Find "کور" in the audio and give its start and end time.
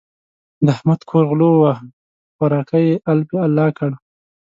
1.09-1.23